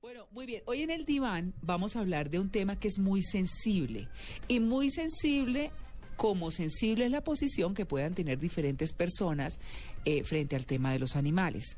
Bueno, 0.00 0.28
muy 0.30 0.46
bien. 0.46 0.62
Hoy 0.66 0.82
en 0.82 0.92
el 0.92 1.04
diván 1.04 1.54
vamos 1.60 1.96
a 1.96 2.00
hablar 2.00 2.30
de 2.30 2.38
un 2.38 2.50
tema 2.50 2.78
que 2.78 2.86
es 2.86 3.00
muy 3.00 3.20
sensible 3.20 4.06
y 4.46 4.60
muy 4.60 4.90
sensible 4.90 5.72
como 6.16 6.52
sensible 6.52 7.04
es 7.04 7.10
la 7.10 7.24
posición 7.24 7.74
que 7.74 7.84
puedan 7.84 8.14
tener 8.14 8.38
diferentes 8.38 8.92
personas 8.92 9.58
eh, 10.04 10.22
frente 10.22 10.54
al 10.54 10.66
tema 10.66 10.92
de 10.92 11.00
los 11.00 11.16
animales. 11.16 11.76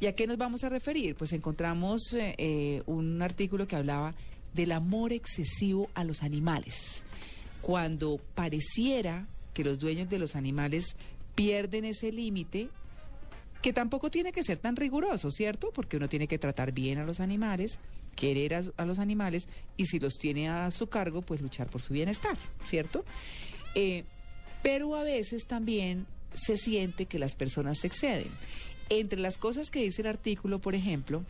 ¿Y 0.00 0.06
a 0.06 0.14
qué 0.14 0.26
nos 0.26 0.38
vamos 0.38 0.64
a 0.64 0.70
referir? 0.70 1.14
Pues 1.14 1.34
encontramos 1.34 2.14
eh, 2.14 2.34
eh, 2.38 2.82
un 2.86 3.20
artículo 3.20 3.68
que 3.68 3.76
hablaba 3.76 4.14
del 4.54 4.72
amor 4.72 5.12
excesivo 5.12 5.90
a 5.92 6.04
los 6.04 6.22
animales. 6.22 7.02
Cuando 7.60 8.18
pareciera 8.34 9.26
que 9.52 9.62
los 9.62 9.78
dueños 9.78 10.08
de 10.08 10.18
los 10.18 10.36
animales 10.36 10.96
pierden 11.34 11.84
ese 11.84 12.12
límite 12.12 12.70
que 13.62 13.72
tampoco 13.72 14.10
tiene 14.10 14.32
que 14.32 14.44
ser 14.44 14.58
tan 14.58 14.76
riguroso, 14.76 15.30
¿cierto? 15.30 15.70
Porque 15.72 15.96
uno 15.96 16.08
tiene 16.08 16.28
que 16.28 16.38
tratar 16.38 16.72
bien 16.72 16.98
a 16.98 17.04
los 17.04 17.20
animales, 17.20 17.78
querer 18.14 18.54
a, 18.54 18.84
los 18.84 18.98
animales 18.98 19.48
y 19.76 19.86
si 19.86 19.98
los 19.98 20.18
tiene 20.18 20.48
a 20.48 20.70
su 20.70 20.88
cargo, 20.88 21.22
pues 21.22 21.40
luchar 21.40 21.68
por 21.68 21.82
su 21.82 21.92
bienestar, 21.92 22.36
¿cierto? 22.64 23.04
Eh, 23.74 24.04
pero 24.62 24.94
a 24.96 25.02
veces 25.02 25.46
también 25.46 26.06
se 26.34 26.56
siente 26.56 27.06
que 27.06 27.18
las 27.18 27.34
personas 27.34 27.78
se 27.78 27.88
exceden. 27.88 28.30
Entre 28.90 29.18
las 29.18 29.38
cosas 29.38 29.70
que 29.70 29.82
dice 29.82 30.02
el 30.02 30.08
artículo, 30.08 30.60
por 30.60 30.74
ejemplo, 30.74 31.24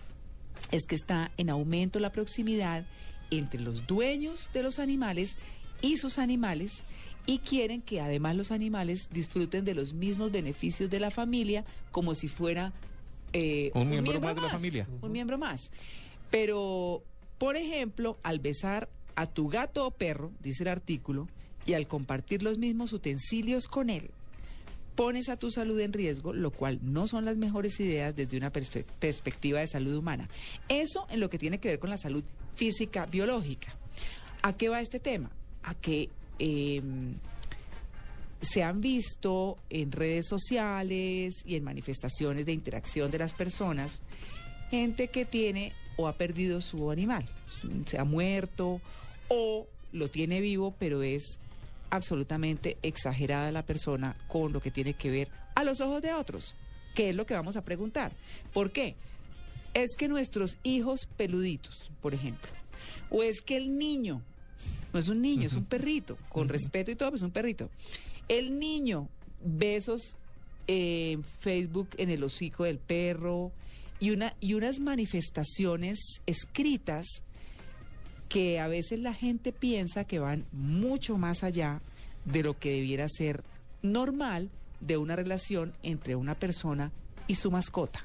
es 0.71 0.87
que 0.87 0.95
está 0.95 1.31
en 1.37 1.51
aumento 1.51 1.99
la 2.01 2.13
proximidad 2.13 2.85
entre 3.31 3.61
los 3.61 3.87
dueños 3.87 4.51
de 4.53 4.63
los 4.63 4.79
animales 4.79 5.37
y 5.83 5.97
sus 5.97 6.19
animales 6.19 6.85
y 7.29 7.41
quieren 7.41 7.83
que 7.83 8.01
además 8.01 8.37
los 8.37 8.51
animales 8.51 9.11
disfruten 9.13 9.67
de 9.67 9.75
los 9.75 9.93
mismos 9.93 10.33
beneficios 10.33 10.89
de 10.89 10.99
la 10.99 11.11
familia 11.11 11.63
como 11.93 12.15
si 12.15 12.27
fuera 12.27 12.73
eh, 13.35 13.71
un, 13.75 13.91
miembro, 13.91 14.19
más 14.19 14.35
de 14.35 14.41
la 14.41 14.49
familia. 14.49 14.89
Un 15.03 15.13
miembro 15.13 15.37
más. 15.37 15.71
Pero, 16.31 17.03
por 17.37 17.57
ejemplo, 17.57 18.17
al 18.23 18.39
besar 18.39 18.89
a 19.15 19.27
tu 19.27 19.47
gato 19.49 19.87
o 19.87 19.91
perro, 19.91 20.33
dice 20.41 20.63
el 20.63 20.71
artículo, 20.71 21.29
y 21.67 21.75
al 21.75 21.87
compartir 21.87 22.43
los 22.43 22.57
mismos 22.57 22.95
utensilios 22.95 23.69
con 23.69 23.91
él, 23.91 24.11
pones 24.95 25.29
a 25.29 25.37
tu 25.37 25.51
salud 25.51 25.79
en 25.81 25.93
riesgo, 25.93 26.33
lo 26.33 26.51
cual 26.51 26.79
no 26.81 27.07
son 27.07 27.27
las 27.27 27.37
mejores 27.37 27.79
ideas 27.79 28.17
desde 28.17 28.39
una 28.39 28.51
perspectiva 28.51 29.61
de 29.61 29.67
salud 29.67 29.95
humana. 29.95 30.31
Eso 30.71 31.07
en 31.11 31.21
lo 31.21 31.29
que 31.29 31.37
tiene 31.37 31.61
que 31.61 31.69
ver 31.69 31.79
con 31.79 31.91
la 31.91 31.99
salud 31.99 32.25
física 32.55 33.05
biológica. 33.05 33.77
¿A 34.41 34.57
qué 34.57 34.71
va 34.71 34.81
este 34.81 34.99
tema? 34.99 35.31
A 35.63 35.75
que 35.75 36.09
Em, 36.39 37.15
se 38.41 38.63
han 38.63 38.81
visto 38.81 39.59
en 39.69 39.91
redes 39.91 40.27
sociales 40.29 41.35
y 41.45 41.57
en 41.57 41.65
manifestaciones 41.65 42.47
de 42.47 42.53
interacción 42.53 43.11
de 43.11 43.19
las 43.19 43.35
personas 43.35 44.01
gente 44.71 45.09
que 45.09 45.25
tiene 45.25 45.73
o 45.97 46.07
ha 46.07 46.13
perdido 46.13 46.61
su 46.61 46.91
animal, 46.91 47.25
se 47.87 47.99
ha 47.99 48.05
muerto 48.05 48.81
o 49.29 49.67
lo 49.93 50.09
tiene 50.11 50.41
vivo, 50.41 50.75
pero 50.79 51.03
es 51.03 51.41
absolutamente 51.91 52.77
exagerada 52.83 53.51
la 53.51 53.65
persona 53.65 54.17
con 54.29 54.53
lo 54.53 54.61
que 54.61 54.71
tiene 54.71 54.95
que 54.95 55.11
ver 55.11 55.29
a 55.55 55.65
los 55.65 55.81
ojos 55.81 56.03
de 56.03 56.13
otros, 56.13 56.55
que 56.95 57.11
es 57.11 57.17
lo 57.17 57.27
que 57.27 57.35
vamos 57.35 57.57
a 57.57 57.65
preguntar. 57.65 58.13
¿Por 58.53 58.71
qué? 58.71 58.95
Es 59.75 59.97
que 59.97 60.09
nuestros 60.09 60.57
hijos 60.63 61.09
peluditos, 61.17 61.91
por 62.01 62.15
ejemplo, 62.15 62.51
o 63.11 63.23
es 63.23 63.41
que 63.41 63.57
el 63.57 63.77
niño 63.77 64.23
no 64.93 64.99
es 64.99 65.09
un 65.09 65.21
niño, 65.21 65.47
es 65.47 65.55
un 65.55 65.65
perrito, 65.65 66.17
con 66.29 66.49
respeto 66.49 66.91
y 66.91 66.97
todo, 66.97 67.15
es 67.15 67.23
un 67.23 67.31
perrito. 67.31 67.71
El 68.29 68.59
niño, 68.59 69.09
besos 69.45 70.17
en 70.67 71.25
Facebook 71.25 71.89
en 71.97 72.11
el 72.11 72.23
hocico 72.23 72.65
del 72.65 72.79
perro 72.79 73.53
y, 74.01 74.11
una, 74.11 74.35
y 74.41 74.55
unas 74.55 74.81
manifestaciones 74.81 75.99
escritas 76.27 77.07
que 78.29 78.61
a 78.61 78.69
veces 78.69 79.01
la 79.01 79.15
gente 79.15 79.53
piensa 79.53 80.05
que 80.05 80.19
van 80.19 80.45
mucho 80.53 81.17
más 81.17 81.43
allá 81.43 81.81
de 82.25 82.43
lo 82.43 82.59
que 82.59 82.73
debiera 82.73 83.09
ser 83.09 83.43
normal 83.83 84.51
de 84.81 84.99
una 84.99 85.17
relación 85.17 85.73
entre 85.83 86.15
una 86.15 86.35
persona 86.35 86.93
y 87.27 87.37
su 87.37 87.51
mascota. 87.51 88.05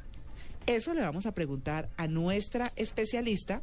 Eso 0.66 0.94
le 0.94 1.02
vamos 1.02 1.26
a 1.26 1.34
preguntar 1.34 1.90
a 1.98 2.08
nuestra 2.08 2.72
especialista. 2.78 3.62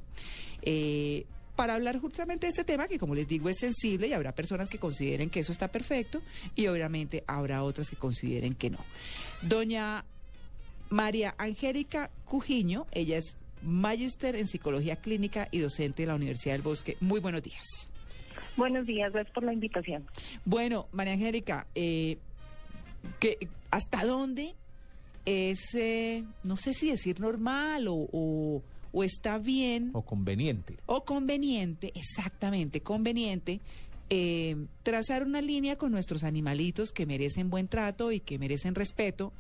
Eh, 0.63 1.25
para 1.61 1.75
hablar 1.75 1.99
justamente 1.99 2.47
de 2.47 2.53
este 2.53 2.65
tema 2.65 2.89
que 2.89 2.99
como 2.99 3.15
les 3.15 3.29
digo 3.29 3.51
es 3.51 3.59
sensible 3.59 4.09
y 4.09 4.15
habrá 4.15 4.33
personas 4.33 4.67
que 4.71 4.79
consideren 4.79 5.29
que 5.29 5.41
eso 5.41 5.53
está 5.53 5.69
perfecto 5.69 6.23
y 6.57 6.69
obviamente 6.69 7.23
habrá 7.27 7.65
otras 7.65 7.91
que 7.91 7.97
consideren 7.97 8.55
que 8.55 8.71
no. 8.71 8.79
Doña 9.43 10.07
María 10.89 11.35
Angélica 11.37 12.09
Cujiño, 12.25 12.87
ella 12.93 13.19
es 13.19 13.37
magíster 13.61 14.37
en 14.37 14.49
psicología 14.49 14.97
clínica 14.97 15.49
y 15.51 15.59
docente 15.59 16.05
de 16.05 16.07
la 16.07 16.15
Universidad 16.15 16.55
del 16.55 16.63
Bosque. 16.63 16.97
Muy 16.99 17.21
buenos 17.21 17.43
días. 17.43 17.91
Buenos 18.57 18.87
días, 18.87 19.13
gracias 19.13 19.35
por 19.35 19.45
la 19.45 19.53
invitación. 19.53 20.07
Bueno, 20.47 20.89
María 20.93 21.13
Angélica, 21.13 21.67
eh, 21.75 22.17
¿hasta 23.71 24.07
dónde 24.07 24.55
es, 25.27 25.75
eh, 25.75 26.25
no 26.43 26.57
sé 26.57 26.73
si 26.73 26.91
decir 26.91 27.21
normal 27.21 27.87
o 27.87 28.09
o 28.13 28.63
está 28.93 29.39
bien. 29.39 29.91
O 29.93 30.03
conveniente. 30.03 30.77
O 30.87 31.05
conveniente, 31.05 31.93
exactamente, 31.95 32.81
conveniente. 32.83 33.61
Eh, 34.09 34.67
trazar 34.83 35.23
una 35.23 35.41
línea 35.41 35.77
con 35.77 35.93
nuestros 35.93 36.25
animalitos 36.25 36.91
que 36.93 37.07
merecen 37.07 37.49
buen 37.49 37.69
trato 37.69 38.11
y 38.11 38.19
que 38.19 38.39
merecen 38.39 38.75
respeto 38.75 39.33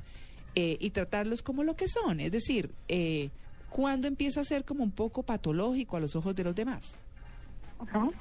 eh, 0.55 0.77
y 0.79 0.91
tratarlos 0.91 1.43
como 1.43 1.65
lo 1.65 1.75
que 1.75 1.89
son. 1.89 2.21
Es 2.21 2.31
decir, 2.31 2.71
eh, 2.89 3.31
¿cuándo 3.69 4.07
empieza 4.07 4.41
a 4.41 4.45
ser 4.45 4.65
como 4.65 4.85
un 4.85 4.93
poco 4.93 5.25
patológico 5.25 5.97
a 5.97 6.01
los 6.01 6.15
ojos 6.15 6.37
de 6.37 6.45
los 6.45 6.55
demás? 6.55 6.99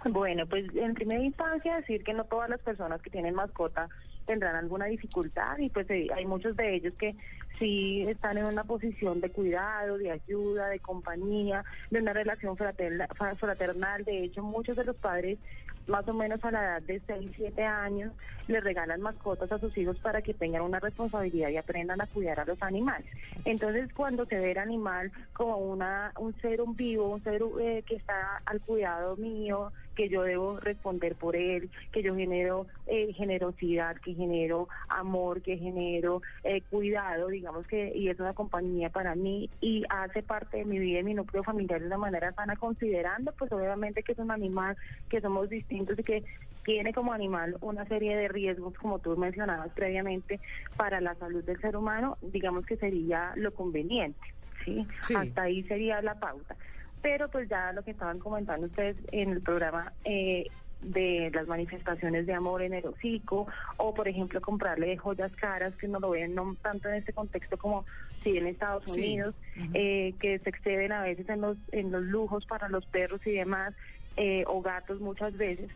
Bueno, 0.05 0.47
pues 0.47 0.65
en 0.75 0.93
primera 0.93 1.23
instancia 1.23 1.75
decir 1.75 2.03
que 2.03 2.13
no 2.13 2.23
todas 2.23 2.49
las 2.49 2.61
personas 2.61 3.01
que 3.01 3.09
tienen 3.09 3.35
mascota 3.35 3.89
tendrán 4.29 4.55
alguna 4.55 4.85
dificultad 4.85 5.57
y 5.57 5.69
pues 5.69 5.89
eh, 5.89 6.07
hay 6.15 6.23
muchos 6.23 6.55
de 6.55 6.75
ellos 6.75 6.93
que 6.99 7.15
sí 7.57 8.05
están 8.07 8.37
en 8.37 8.45
una 8.45 8.63
posición 8.63 9.21
de 9.21 9.31
cuidado, 9.31 9.97
de 9.97 10.11
ayuda, 10.11 10.67
de 10.67 10.79
compañía, 10.79 11.65
de 11.89 11.99
una 11.99 12.13
relación 12.13 12.55
fraternal. 12.55 14.05
De 14.05 14.23
hecho, 14.23 14.43
muchos 14.43 14.77
de 14.77 14.85
los 14.85 14.95
padres 14.97 15.39
más 15.87 16.07
o 16.07 16.13
menos 16.13 16.43
a 16.43 16.51
la 16.51 16.63
edad 16.63 16.81
de 16.83 17.01
6, 17.07 17.31
7 17.35 17.63
años, 17.63 18.13
le 18.47 18.61
regalan 18.61 19.01
mascotas 19.01 19.51
a 19.51 19.57
sus 19.57 19.75
hijos 19.75 19.97
para 19.97 20.21
que 20.21 20.35
tengan 20.35 20.61
una 20.61 20.79
responsabilidad 20.79 21.49
y 21.49 21.57
aprendan 21.57 21.99
a 21.99 22.05
cuidar 22.05 22.39
a 22.39 22.45
los 22.45 22.61
animales. 22.61 23.07
Entonces, 23.45 23.91
cuando 23.93 24.25
se 24.25 24.35
ve 24.35 24.51
el 24.51 24.59
animal 24.59 25.11
como 25.33 25.57
una, 25.57 26.13
un 26.19 26.39
ser 26.41 26.61
un 26.61 26.75
vivo, 26.75 27.09
un 27.09 27.23
ser 27.23 27.41
eh, 27.59 27.83
que 27.87 27.95
está 27.95 28.43
al 28.45 28.61
cuidado 28.61 29.17
mío, 29.17 29.71
que 29.99 30.07
yo 30.07 30.23
debo 30.23 30.57
responder 30.61 31.13
por 31.15 31.35
él, 31.35 31.69
que 31.91 32.01
yo 32.01 32.15
genero 32.15 32.67
eh, 32.87 33.11
generosidad, 33.11 33.97
que 33.97 34.13
genero 34.13 34.69
amor, 34.87 35.41
que 35.41 35.57
genero 35.57 36.21
eh, 36.45 36.61
cuidado, 36.69 37.27
digamos 37.27 37.67
que, 37.67 37.91
y 37.93 38.07
es 38.07 38.17
una 38.17 38.33
compañía 38.33 38.89
para 38.89 39.13
mí 39.15 39.49
y 39.59 39.83
hace 39.89 40.23
parte 40.23 40.59
de 40.59 40.63
mi 40.63 40.79
vida 40.79 40.99
y 40.99 41.03
mi 41.03 41.15
núcleo 41.15 41.43
familiar 41.43 41.81
de 41.81 41.87
una 41.87 41.97
manera 41.97 42.31
sana, 42.31 42.55
considerando 42.55 43.33
pues 43.33 43.51
obviamente 43.51 44.01
que 44.01 44.13
es 44.13 44.19
un 44.19 44.31
animal, 44.31 44.77
que 45.09 45.19
somos 45.19 45.49
distintos 45.49 45.99
y 45.99 46.03
que 46.03 46.23
tiene 46.63 46.93
como 46.93 47.11
animal 47.11 47.57
una 47.59 47.85
serie 47.85 48.15
de 48.15 48.29
riesgos, 48.29 48.75
como 48.75 48.99
tú 48.99 49.17
mencionabas 49.17 49.73
previamente, 49.73 50.39
para 50.77 51.01
la 51.01 51.13
salud 51.15 51.43
del 51.43 51.59
ser 51.59 51.75
humano, 51.75 52.17
digamos 52.21 52.65
que 52.65 52.77
sería 52.77 53.33
lo 53.35 53.53
conveniente. 53.53 54.21
¿sí? 54.63 54.87
Hasta 55.13 55.41
ahí 55.41 55.61
sería 55.63 56.01
la 56.01 56.17
pauta 56.17 56.55
pero 57.01 57.29
pues 57.29 57.49
ya 57.49 57.71
lo 57.73 57.83
que 57.83 57.91
estaban 57.91 58.19
comentando 58.19 58.67
ustedes 58.67 58.97
en 59.11 59.31
el 59.31 59.41
programa 59.41 59.93
eh, 60.03 60.47
de 60.81 61.29
las 61.33 61.47
manifestaciones 61.47 62.25
de 62.25 62.33
amor 62.33 62.61
en 62.61 62.73
el 62.73 62.85
hocico 62.85 63.47
o 63.77 63.93
por 63.93 64.07
ejemplo 64.07 64.39
comprarle 64.39 64.97
joyas 64.97 65.31
caras 65.35 65.75
que 65.75 65.87
no 65.87 65.99
lo 65.99 66.11
ven 66.11 66.35
no 66.35 66.55
tanto 66.61 66.87
en 66.87 66.95
este 66.95 67.11
contexto 67.11 67.57
como 67.57 67.85
si 68.23 68.37
en 68.37 68.47
Estados 68.47 68.87
Unidos 68.87 69.35
eh, 69.73 70.13
que 70.19 70.39
se 70.39 70.49
exceden 70.49 70.93
a 70.93 71.03
veces 71.03 71.27
en 71.29 71.41
los 71.41 71.57
en 71.73 71.91
los 71.91 72.03
lujos 72.03 72.45
para 72.45 72.69
los 72.69 72.85
perros 72.85 73.19
y 73.25 73.31
demás 73.31 73.73
eh, 74.15 74.43
o 74.47 74.61
gatos 74.61 75.01
muchas 75.01 75.35
veces 75.35 75.69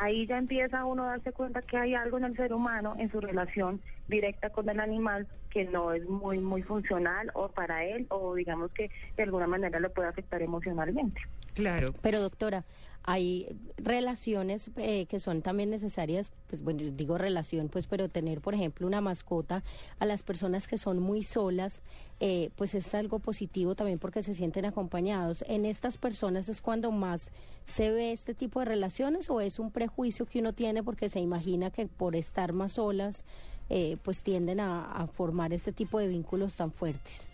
ahí 0.00 0.26
ya 0.26 0.38
empieza 0.38 0.84
uno 0.86 1.04
a 1.04 1.08
darse 1.08 1.32
cuenta 1.32 1.60
que 1.60 1.76
hay 1.76 1.94
algo 1.94 2.16
en 2.16 2.24
el 2.24 2.36
ser 2.36 2.54
humano, 2.54 2.96
en 2.98 3.10
su 3.10 3.20
relación 3.20 3.82
directa 4.08 4.48
con 4.48 4.68
el 4.68 4.80
animal, 4.80 5.28
que 5.50 5.64
no 5.66 5.92
es 5.92 6.08
muy, 6.08 6.38
muy 6.38 6.62
funcional 6.62 7.30
o 7.34 7.48
para 7.48 7.84
él, 7.84 8.06
o 8.08 8.34
digamos 8.34 8.72
que 8.72 8.90
de 9.16 9.22
alguna 9.22 9.46
manera 9.46 9.78
le 9.78 9.90
puede 9.90 10.08
afectar 10.08 10.40
emocionalmente. 10.40 11.20
Claro. 11.60 11.94
Pero 12.02 12.20
doctora, 12.20 12.64
hay 13.02 13.46
relaciones 13.76 14.70
eh, 14.76 15.06
que 15.06 15.18
son 15.20 15.42
también 15.42 15.70
necesarias, 15.70 16.32
pues 16.48 16.62
bueno, 16.62 16.82
digo 16.94 17.16
relación, 17.16 17.68
pues 17.68 17.86
pero 17.86 18.08
tener, 18.08 18.40
por 18.40 18.54
ejemplo, 18.54 18.86
una 18.86 19.00
mascota 19.00 19.62
a 19.98 20.06
las 20.06 20.22
personas 20.22 20.68
que 20.68 20.76
son 20.76 21.00
muy 21.00 21.22
solas, 21.22 21.82
eh, 22.20 22.50
pues 22.56 22.74
es 22.74 22.94
algo 22.94 23.18
positivo 23.18 23.74
también 23.74 23.98
porque 23.98 24.22
se 24.22 24.34
sienten 24.34 24.66
acompañados. 24.66 25.44
¿En 25.48 25.64
estas 25.64 25.96
personas 25.96 26.48
es 26.48 26.60
cuando 26.60 26.92
más 26.92 27.30
se 27.64 27.90
ve 27.90 28.12
este 28.12 28.34
tipo 28.34 28.60
de 28.60 28.66
relaciones 28.66 29.30
o 29.30 29.40
es 29.40 29.58
un 29.58 29.70
prejuicio 29.70 30.26
que 30.26 30.40
uno 30.40 30.52
tiene 30.52 30.82
porque 30.82 31.08
se 31.08 31.20
imagina 31.20 31.70
que 31.70 31.86
por 31.86 32.16
estar 32.16 32.52
más 32.52 32.72
solas, 32.72 33.24
eh, 33.70 33.96
pues 34.02 34.22
tienden 34.22 34.60
a 34.60 35.08
formar 35.12 35.52
este 35.52 35.72
tipo 35.72 35.98
de 35.98 36.08
vínculos 36.08 36.54
tan 36.54 36.70
fuertes? 36.70 37.29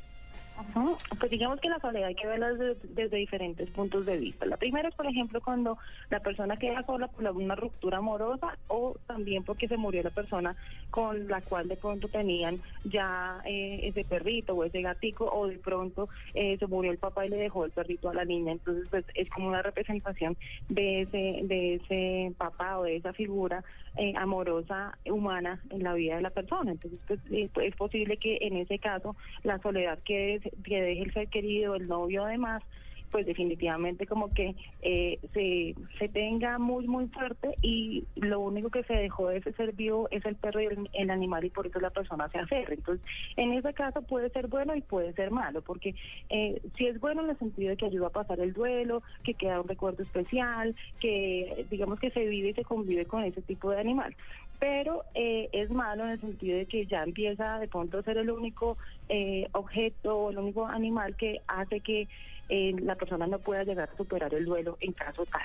Pues 1.19 1.31
digamos 1.31 1.61
que 1.61 1.69
la 1.69 1.79
soledad 1.81 2.09
hay 2.09 2.15
que 2.15 2.27
verla 2.27 2.53
desde, 2.53 3.17
diferentes 3.17 3.69
puntos 3.71 4.07
de 4.07 4.17
vista. 4.17 4.47
La 4.47 4.57
primera 4.57 4.89
es, 4.89 4.95
por 4.95 5.07
ejemplo, 5.07 5.41
cuando 5.41 5.79
la 6.11 6.21
persona 6.21 6.57
queda 6.57 6.85
sola 6.85 7.09
por 7.09 7.25
una 7.37 7.55
ruptura 7.55 7.99
amorosa 7.99 8.57
o 8.69 8.97
también 9.07 9.45
porque 9.45 9.69
se 9.69 9.77
murió 9.77 10.03
la 10.03 10.11
persona 10.11 10.57
con 10.91 11.29
la 11.29 11.41
cual 11.41 11.69
de 11.69 11.77
pronto 11.77 12.09
tenían 12.09 12.61
ya 12.85 13.41
eh, 13.45 13.81
ese 13.85 14.05
perrito 14.05 14.55
o 14.55 14.65
ese 14.65 14.83
gatico 14.83 15.27
o 15.27 15.47
de 15.47 15.59
pronto 15.59 16.09
eh, 16.35 16.57
se 16.59 16.67
murió 16.67 16.91
el 16.91 16.99
papá 16.99 17.27
y 17.27 17.31
le 17.31 17.37
dejó 17.37 17.65
el 17.65 17.71
perrito 17.71 18.09
a 18.09 18.15
la 18.15 18.25
niña. 18.25 18.53
Entonces, 18.53 18.87
pues 18.91 19.05
es 19.15 19.29
como 19.31 19.49
una 19.49 19.63
representación 19.63 20.37
de 20.69 21.03
ese, 21.03 21.41
de 21.45 21.75
ese 21.75 22.35
papá 22.37 22.79
o 22.79 22.85
de 22.85 22.97
esa 22.97 23.13
figura 23.13 23.65
eh, 23.97 24.13
amorosa 24.17 24.99
humana 25.07 25.61
en 25.71 25.83
la 25.83 25.95
vida 25.95 26.17
de 26.17 26.23
la 26.23 26.31
persona. 26.31 26.73
Entonces, 26.73 27.01
pues, 27.07 27.21
es 27.31 27.77
posible 27.77 28.17
que 28.17 28.39
en 28.41 28.57
ese 28.57 28.79
caso 28.79 29.17
la 29.43 29.59
soledad 29.59 29.99
quede 30.05 30.41
que 30.65 30.83
deje 30.83 31.03
el 31.03 31.13
ser 31.13 31.29
querido, 31.29 31.75
el 31.75 31.89
novio 31.89 32.25
además, 32.25 32.63
pues 33.11 33.27
definitivamente 33.27 34.07
como 34.07 34.33
que 34.33 34.55
eh, 34.83 35.19
se, 35.33 35.75
se 35.99 36.09
tenga 36.09 36.59
muy, 36.59 36.87
muy 36.87 37.09
fuerte 37.09 37.57
y 37.63 38.05
lo 38.17 38.41
único 38.41 38.71
que 38.71 38.83
se 38.85 38.95
dejó 38.95 39.29
de 39.29 39.39
ese 39.39 39.53
ser 39.53 39.73
vivo 39.73 40.09
es 40.11 40.25
el 40.27 40.37
perro 40.37 40.61
y 40.61 40.69
el, 40.93 41.11
animal 41.11 41.45
y 41.45 41.51
por 41.51 41.67
eso 41.67 41.81
la 41.81 41.91
persona 41.91 42.29
se 42.29 42.39
aferra. 42.39 42.75
Entonces, 42.75 43.05
en 43.37 43.53
ese 43.53 43.73
caso 43.75 44.03
puede 44.03 44.31
ser 44.31 44.49
bueno 44.49 44.75
y 44.75 44.83
puede 44.83 45.13
ser 45.13 45.31
malo, 45.31 45.63
porque 45.63 45.95
eh, 46.31 46.61
si 46.77 46.87
es 46.87 47.01
bueno 47.01 47.23
en 47.23 47.31
el 47.31 47.39
sentido 47.39 47.71
de 47.71 47.77
que 47.77 47.87
ayuda 47.87 48.09
a 48.09 48.11
pasar 48.11 48.41
el 48.41 48.53
duelo, 48.53 49.03
que 49.25 49.35
queda 49.35 49.61
un 49.61 49.69
recuerdo 49.69 50.03
especial, 50.03 50.75
que 51.01 51.67
digamos 51.71 51.99
que 52.01 52.11
se 52.11 52.27
vive 52.27 52.51
y 52.51 52.55
se 52.55 52.65
convive 52.65 53.07
con 53.07 53.25
ese 53.25 53.43
tipo 53.43 53.71
de 53.71 53.81
animal 53.81 54.15
pero 54.59 55.05
eh, 55.15 55.49
es 55.53 55.71
malo 55.71 56.05
en 56.05 56.11
el 56.11 56.21
sentido 56.21 56.59
de 56.59 56.67
que 56.67 56.87
ya 56.87 57.03
empieza 57.03 57.59
de 57.59 57.69
pronto 57.69 57.99
a 57.99 58.03
ser 58.03 58.19
el 58.19 58.31
único 58.31 58.79
eh, 59.09 59.49
objeto 59.53 60.17
o 60.17 60.31
el 60.31 60.39
único 60.39 60.67
animal 60.67 61.17
que 61.17 61.41
hace 61.47 61.81
que 61.81 62.09
eh, 62.49 62.75
la 62.81 62.95
persona 62.95 63.27
no 63.27 63.39
pueda 63.39 63.65
llegar 63.65 63.91
a 63.93 63.97
superar 63.97 64.33
el 64.35 64.45
duelo 64.45 64.77
en 64.81 64.93
caso 64.93 65.27
tal. 65.27 65.43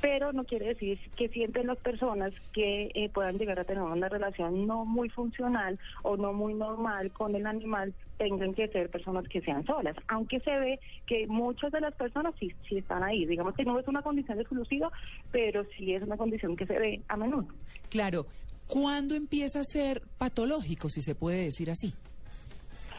Pero 0.00 0.32
no 0.32 0.44
quiere 0.44 0.66
decir 0.66 0.98
que 1.16 1.28
siempre 1.28 1.64
las 1.64 1.78
personas 1.78 2.32
que 2.52 3.10
puedan 3.14 3.38
llegar 3.38 3.58
a 3.58 3.64
tener 3.64 3.82
una 3.82 4.08
relación 4.08 4.66
no 4.66 4.84
muy 4.84 5.08
funcional 5.08 5.78
o 6.02 6.16
no 6.16 6.32
muy 6.32 6.54
normal 6.54 7.10
con 7.12 7.34
el 7.34 7.46
animal 7.46 7.94
tengan 8.18 8.54
que 8.54 8.68
ser 8.68 8.90
personas 8.90 9.26
que 9.28 9.40
sean 9.40 9.64
solas, 9.66 9.96
aunque 10.08 10.40
se 10.40 10.58
ve 10.58 10.80
que 11.06 11.26
muchas 11.26 11.72
de 11.72 11.80
las 11.80 11.94
personas 11.94 12.34
sí, 12.38 12.52
sí 12.68 12.78
están 12.78 13.02
ahí. 13.02 13.26
Digamos 13.26 13.54
que 13.54 13.64
no 13.64 13.78
es 13.78 13.88
una 13.88 14.02
condición 14.02 14.38
exclusiva, 14.40 14.90
pero 15.32 15.64
sí 15.76 15.94
es 15.94 16.02
una 16.02 16.16
condición 16.16 16.56
que 16.56 16.66
se 16.66 16.78
ve 16.78 17.00
a 17.08 17.16
menudo. 17.16 17.48
Claro, 17.90 18.26
¿Cuándo 18.66 19.14
empieza 19.14 19.60
a 19.60 19.64
ser 19.64 20.02
patológico, 20.18 20.88
si 20.88 21.00
se 21.00 21.14
puede 21.14 21.44
decir 21.44 21.70
así? 21.70 21.94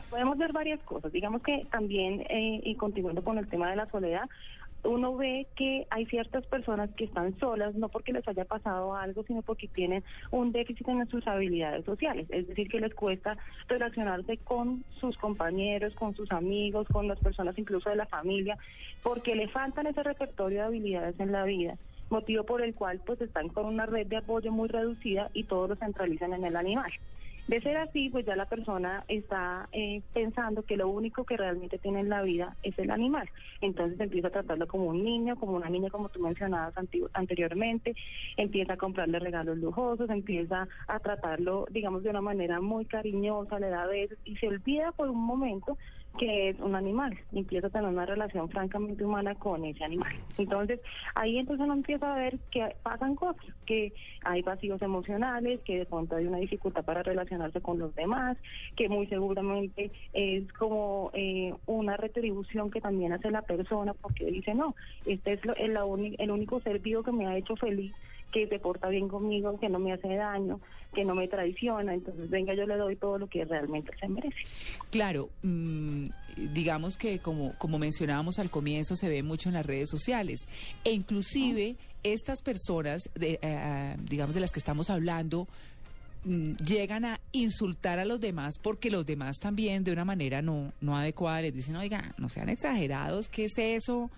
Podemos 0.09 0.37
ver 0.37 0.53
varias 0.53 0.81
cosas. 0.83 1.11
Digamos 1.11 1.43
que 1.43 1.67
también, 1.69 2.21
eh, 2.29 2.61
y 2.63 2.75
continuando 2.75 3.21
con 3.21 3.37
el 3.37 3.47
tema 3.49 3.69
de 3.69 3.75
la 3.75 3.89
soledad, 3.89 4.29
uno 4.83 5.15
ve 5.15 5.47
que 5.55 5.85
hay 5.89 6.05
ciertas 6.05 6.45
personas 6.47 6.89
que 6.95 7.05
están 7.05 7.37
solas, 7.39 7.75
no 7.75 7.89
porque 7.89 8.13
les 8.13 8.27
haya 8.27 8.45
pasado 8.45 8.95
algo, 8.95 9.23
sino 9.23 9.41
porque 9.41 9.67
tienen 9.67 10.03
un 10.31 10.51
déficit 10.51 10.87
en 10.87 11.07
sus 11.09 11.27
habilidades 11.27 11.85
sociales. 11.85 12.27
Es 12.29 12.47
decir, 12.47 12.69
que 12.69 12.79
les 12.79 12.93
cuesta 12.93 13.37
relacionarse 13.67 14.37
con 14.37 14.83
sus 14.99 15.17
compañeros, 15.17 15.93
con 15.95 16.15
sus 16.15 16.31
amigos, 16.31 16.87
con 16.87 17.07
las 17.07 17.19
personas 17.19 17.57
incluso 17.57 17.89
de 17.89 17.95
la 17.95 18.05
familia, 18.05 18.57
porque 19.03 19.35
le 19.35 19.47
faltan 19.47 19.87
ese 19.87 20.03
repertorio 20.03 20.59
de 20.59 20.65
habilidades 20.65 21.19
en 21.19 21.31
la 21.31 21.43
vida 21.43 21.77
motivo 22.09 22.45
por 22.45 22.61
el 22.61 22.73
cual 22.73 23.01
pues 23.05 23.19
están 23.21 23.49
con 23.49 23.65
una 23.65 23.85
red 23.85 24.07
de 24.07 24.17
apoyo 24.17 24.51
muy 24.51 24.69
reducida 24.69 25.29
y 25.33 25.43
todos 25.43 25.69
lo 25.69 25.75
centralizan 25.75 26.33
en 26.33 26.45
el 26.45 26.55
animal. 26.55 26.91
De 27.47 27.61
ser 27.61 27.77
así, 27.77 28.09
pues 28.09 28.25
ya 28.25 28.35
la 28.35 28.45
persona 28.45 29.05
está 29.07 29.69
eh, 29.71 30.01
pensando 30.13 30.63
que 30.63 30.75
lo 30.75 30.89
único 30.89 31.23
que 31.23 31.37
realmente 31.37 31.77
tiene 31.77 32.01
en 32.01 32.09
la 32.09 32.21
vida 32.21 32.57
es 32.61 32.77
el 32.77 32.91
animal. 32.91 33.29
Entonces 33.61 33.97
empieza 34.01 34.27
a 34.27 34.31
tratarlo 34.31 34.67
como 34.67 34.87
un 34.87 35.01
niño, 35.01 35.37
como 35.37 35.53
una 35.53 35.69
niña, 35.69 35.89
como 35.89 36.09
tú 36.09 36.19
mencionabas 36.19 36.73
anteriormente, 37.13 37.95
empieza 38.35 38.73
a 38.73 38.77
comprarle 38.77 39.19
regalos 39.19 39.57
lujosos, 39.59 40.09
empieza 40.09 40.67
a 40.87 40.99
tratarlo, 40.99 41.65
digamos, 41.71 42.03
de 42.03 42.09
una 42.09 42.21
manera 42.21 42.59
muy 42.59 42.83
cariñosa, 42.83 43.59
le 43.59 43.69
da 43.69 43.85
besos 43.85 44.17
y 44.25 44.35
se 44.35 44.49
olvida 44.49 44.91
por 44.91 45.09
un 45.09 45.23
momento 45.23 45.77
que 46.17 46.49
es 46.49 46.59
un 46.59 46.75
animal, 46.75 47.17
empieza 47.31 47.67
a 47.67 47.69
tener 47.69 47.89
una 47.89 48.05
relación 48.05 48.49
francamente 48.49 49.05
humana 49.05 49.35
con 49.35 49.63
ese 49.65 49.83
animal. 49.83 50.11
Entonces, 50.37 50.79
ahí 51.15 51.37
entonces 51.37 51.63
uno 51.63 51.73
empieza 51.73 52.11
a 52.11 52.17
ver 52.17 52.39
que 52.51 52.75
pasan 52.83 53.15
cosas, 53.15 53.45
que 53.65 53.93
hay 54.23 54.41
vacíos 54.41 54.81
emocionales, 54.81 55.59
que 55.61 55.79
de 55.79 55.85
pronto 55.85 56.15
hay 56.15 56.25
una 56.25 56.37
dificultad 56.37 56.83
para 56.83 57.03
relacionarse 57.03 57.61
con 57.61 57.79
los 57.79 57.93
demás, 57.95 58.37
que 58.75 58.89
muy 58.89 59.07
seguramente 59.07 59.91
es 60.13 60.51
como 60.53 61.11
eh, 61.13 61.53
una 61.65 61.97
retribución 61.97 62.71
que 62.71 62.81
también 62.81 63.13
hace 63.13 63.29
la 63.29 63.43
persona 63.43 63.93
porque 63.93 64.25
dice, 64.25 64.55
no, 64.55 64.75
este 65.05 65.33
es 65.33 65.41
el, 65.57 65.77
el 66.17 66.31
único 66.31 66.59
ser 66.61 66.79
vivo 66.79 67.03
que 67.03 67.11
me 67.11 67.27
ha 67.27 67.37
hecho 67.37 67.55
feliz 67.55 67.93
que 68.31 68.47
se 68.47 68.59
porta 68.59 68.89
bien 68.89 69.07
conmigo, 69.07 69.59
que 69.59 69.69
no 69.69 69.79
me 69.79 69.93
hace 69.93 70.15
daño, 70.15 70.59
que 70.93 71.05
no 71.05 71.15
me 71.15 71.27
traiciona, 71.27 71.93
entonces 71.93 72.29
venga, 72.29 72.53
yo 72.53 72.65
le 72.65 72.75
doy 72.75 72.95
todo 72.95 73.17
lo 73.17 73.27
que 73.27 73.45
realmente 73.45 73.91
se 73.99 74.07
merece. 74.07 74.37
Claro, 74.89 75.29
mm, 75.43 76.05
digamos 76.53 76.97
que 76.97 77.19
como, 77.19 77.53
como 77.57 77.79
mencionábamos 77.79 78.39
al 78.39 78.49
comienzo, 78.49 78.95
se 78.95 79.09
ve 79.09 79.23
mucho 79.23 79.49
en 79.49 79.53
las 79.53 79.65
redes 79.65 79.89
sociales, 79.89 80.47
e 80.83 80.91
inclusive 80.91 81.75
estas 82.03 82.41
personas, 82.41 83.09
de, 83.15 83.33
eh, 83.33 83.39
eh, 83.41 83.95
digamos 84.09 84.33
de 84.35 84.41
las 84.41 84.51
que 84.51 84.59
estamos 84.59 84.89
hablando, 84.89 85.47
mm, 86.25 86.53
llegan 86.55 87.05
a 87.05 87.19
insultar 87.31 87.99
a 87.99 88.05
los 88.05 88.19
demás 88.19 88.59
porque 88.61 88.91
los 88.91 89.05
demás 89.05 89.37
también 89.39 89.83
de 89.83 89.91
una 89.91 90.05
manera 90.05 90.41
no, 90.41 90.73
no 90.81 90.97
adecuada 90.97 91.41
les 91.41 91.53
dicen, 91.53 91.75
oiga, 91.75 92.13
no 92.17 92.29
sean 92.29 92.49
exagerados, 92.49 93.29
¿qué 93.29 93.45
es 93.45 93.57
eso? 93.57 94.09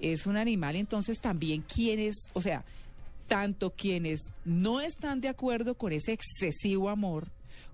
Es 0.00 0.26
un 0.26 0.36
animal, 0.36 0.76
entonces 0.76 1.20
también 1.20 1.62
quienes, 1.62 2.30
o 2.34 2.42
sea, 2.42 2.64
tanto 3.26 3.70
quienes 3.70 4.32
no 4.44 4.80
están 4.80 5.20
de 5.20 5.28
acuerdo 5.28 5.76
con 5.76 5.92
ese 5.92 6.12
excesivo 6.12 6.88
amor 6.88 7.28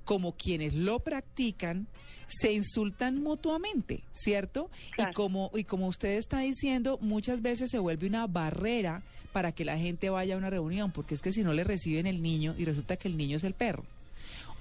como 0.04 0.32
quienes 0.32 0.74
lo 0.74 1.00
practican 1.00 1.86
se 2.26 2.52
insultan 2.52 3.22
mutuamente, 3.22 4.02
¿cierto? 4.12 4.70
Y 4.96 5.12
como 5.12 5.50
y 5.54 5.64
como 5.64 5.86
usted 5.86 6.16
está 6.16 6.40
diciendo, 6.40 6.98
muchas 7.00 7.42
veces 7.42 7.70
se 7.70 7.78
vuelve 7.78 8.06
una 8.06 8.26
barrera 8.26 9.02
para 9.32 9.52
que 9.52 9.64
la 9.64 9.78
gente 9.78 10.10
vaya 10.10 10.34
a 10.34 10.38
una 10.38 10.50
reunión, 10.50 10.92
porque 10.92 11.14
es 11.14 11.20
que 11.20 11.32
si 11.32 11.42
no 11.42 11.52
le 11.52 11.64
reciben 11.64 12.06
el 12.06 12.22
niño 12.22 12.54
y 12.56 12.64
resulta 12.64 12.96
que 12.96 13.08
el 13.08 13.16
niño 13.16 13.36
es 13.36 13.44
el 13.44 13.54
perro, 13.54 13.84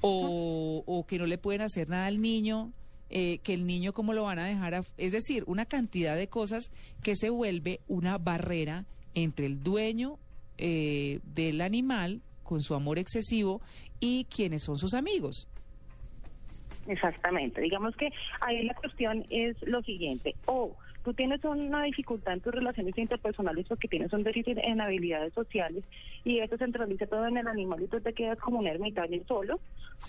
o, 0.02 0.84
o 0.86 1.06
que 1.06 1.18
no 1.18 1.26
le 1.26 1.38
pueden 1.38 1.62
hacer 1.62 1.90
nada 1.90 2.08
al 2.08 2.22
niño, 2.22 2.72
eh, 3.10 3.40
que 3.44 3.54
el 3.54 3.66
niño 3.66 3.94
cómo 3.94 4.14
lo 4.14 4.24
van 4.24 4.40
a 4.40 4.46
dejar, 4.46 4.86
es 4.98 5.12
decir, 5.12 5.44
una 5.48 5.66
cantidad 5.66 6.16
de 6.16 6.28
cosas 6.28 6.72
que 7.04 7.16
se 7.16 7.30
vuelve 7.30 7.82
una 7.88 8.18
barrera 8.18 8.86
entre 9.14 9.46
el 9.46 9.64
dueño 9.64 10.18
eh, 10.62 11.20
del 11.24 11.60
animal 11.62 12.22
con 12.44 12.62
su 12.62 12.76
amor 12.76 13.00
excesivo 13.00 13.62
y 14.00 14.26
quienes 14.26 14.64
son 14.64 14.78
sus 14.78 14.94
amigos. 14.94 15.48
Exactamente. 16.88 17.62
Digamos 17.62 17.96
que 17.96 18.10
ahí 18.42 18.64
la 18.64 18.74
cuestión 18.76 19.26
es 19.30 19.56
lo 19.64 19.82
siguiente. 19.82 20.36
O 20.46 20.76
tú 21.04 21.14
tienes 21.14 21.44
una 21.44 21.84
dificultad 21.84 22.34
en 22.34 22.42
tus 22.42 22.54
relaciones 22.54 22.98
interpersonales 22.98 23.68
porque 23.68 23.88
tienes 23.88 24.14
un 24.14 24.24
déficit 24.24 24.58
en 24.62 24.82
habilidades 24.82 25.34
sociales 25.34 25.84
y 26.24 26.40
eso 26.40 26.58
centraliza 26.58 27.08
todo 27.08 27.28
en 27.28 27.38
el 27.38 27.48
animal 27.48 27.82
y 27.82 27.88
tú 27.88 28.00
te 28.00 28.14
quedas 28.14 28.40
como 28.40 28.60
un 28.60 28.68
ermitaño 28.68 29.22
solo, 29.28 29.60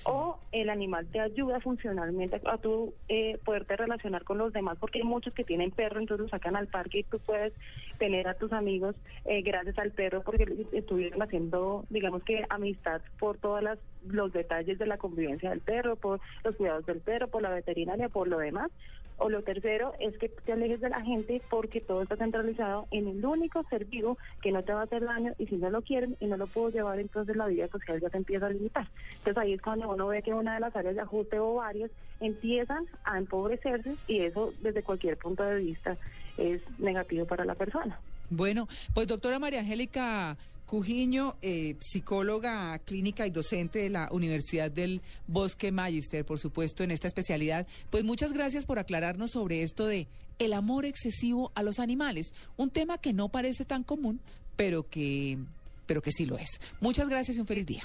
o 0.04 0.38
el 0.52 0.70
animal 0.70 1.06
te 1.06 1.20
ayuda 1.20 1.61
funcionalmente 1.61 2.40
a 2.44 2.58
tú 2.58 2.94
eh, 3.08 3.38
poderte 3.44 3.76
relacionar 3.76 4.25
con 4.25 4.38
los 4.38 4.52
demás 4.52 4.78
porque 4.78 4.99
hay 4.99 5.04
muchos 5.04 5.34
que 5.34 5.44
tienen 5.44 5.70
perro, 5.70 6.00
entonces 6.00 6.25
lo 6.25 6.28
sacan 6.30 6.56
al 6.56 6.68
parque 6.68 7.00
y 7.00 7.04
tú 7.04 7.18
puedes 7.18 7.52
tener 7.99 8.28
a 8.28 8.34
tus 8.34 8.52
amigos 8.52 8.96
eh, 9.25 9.42
gracias 9.42 9.78
al 9.78 9.92
perro 9.92 10.22
porque 10.22 10.66
estuvieron 10.72 11.22
haciendo, 11.22 11.84
digamos 11.90 12.22
que 12.22 12.44
amistad 12.49 13.00
por 13.18 13.38
todas 13.38 13.62
las 13.62 13.78
los 14.08 14.32
detalles 14.32 14.78
de 14.78 14.87
la 14.87 14.99
convivencia 14.99 15.50
del 15.50 15.61
perro, 15.61 15.96
por 15.96 16.20
los 16.44 16.56
cuidados 16.56 16.87
del 16.87 17.00
perro, 17.00 17.28
por 17.28 17.42
la 17.42 17.50
veterinaria, 17.50 18.08
por 18.08 18.28
lo 18.28 18.38
demás. 18.38 18.70
O 19.18 19.28
lo 19.28 19.42
tercero 19.42 19.92
es 20.00 20.16
que 20.18 20.28
te 20.28 20.52
alejes 20.52 20.82
de 20.83 20.91
la 20.91 21.01
gente 21.01 21.41
porque 21.49 21.81
todo 21.81 22.03
está 22.03 22.17
centralizado 22.17 22.87
en 22.91 23.09
el 23.09 23.25
único 23.25 23.65
ser 23.71 23.87
vivo 23.87 24.19
que 24.43 24.53
no 24.53 24.62
te 24.62 24.73
va 24.73 24.81
a 24.81 24.85
hacer 24.85 25.05
daño 25.05 25.33
y 25.39 25.47
si 25.47 25.57
no 25.57 25.71
lo 25.71 25.83
quieren 25.83 26.17
y 26.21 26.27
no 26.27 26.37
lo 26.37 26.47
puedo 26.47 26.71
llevar, 26.71 26.99
entonces 26.99 27.37
la 27.37 27.47
vida 27.47 27.69
social 27.69 28.01
ya 28.01 28.11
te 28.11 28.19
empieza 28.19 28.47
a 28.47 28.51
limitar. 28.51 28.89
Entonces 29.19 29.39
ahí 29.39 29.53
es 29.55 29.62
cuando 29.62 29.89
uno 29.89 30.09
ve 30.09 30.23
que 30.23 30.35
una 30.35 30.55
de 30.55 30.61
las 30.61 30.77
áreas 30.77 30.95
de 30.95 31.01
ajuste 31.01 31.39
o 31.39 31.55
varios 31.55 31.91
empiezan 32.21 32.87
a 33.05 33.19
empobrecerse 33.19 33.97
y 34.07 34.21
eso 34.21 34.53
desde 34.61 34.83
cualquier 34.83 35.17
punto 35.17 35.43
de 35.43 35.57
vista 35.57 35.97
es 36.37 36.61
negativo 36.79 37.27
para 37.27 37.45
la 37.45 37.55
persona. 37.55 37.99
Bueno, 38.31 38.67
pues 38.95 39.07
doctora 39.07 39.39
María 39.39 39.61
Angélica 39.61 40.37
Cujiño, 40.73 41.37
eh, 41.43 41.77
psicóloga 41.81 42.79
clínica 42.79 43.27
y 43.27 43.31
docente 43.31 43.81
de 43.81 43.91
la 43.91 44.09
Universidad 44.11 44.71
del 44.71 45.03
Bosque 45.27 45.71
Magister, 45.71 46.25
por 46.25 46.39
supuesto, 46.39 46.83
en 46.83 46.91
esta 46.91 47.09
especialidad. 47.09 47.67
Pues 47.91 48.05
muchas 48.05 48.33
gracias 48.33 48.65
por 48.65 48.79
aclararnos 48.79 49.33
sobre 49.33 49.62
esto 49.65 49.85
de 49.85 50.09
el 50.39 50.53
amor 50.53 50.85
excesivo 50.85 51.53
a 51.55 51.62
los 51.62 51.79
animales, 51.79 52.35
un 52.57 52.71
tema 52.71 52.99
que 52.99 53.12
no 53.12 53.29
parece 53.29 53.65
tan 53.65 53.83
común, 53.85 54.21
pero 54.57 54.89
que, 54.89 55.39
pero 55.87 56.03
que 56.03 56.12
sí 56.12 56.27
lo 56.27 56.39
es. 56.39 56.61
Muchas 56.81 57.09
gracias 57.09 57.37
y 57.37 57.41
un 57.41 57.47
feliz 57.47 57.67
día. 57.67 57.83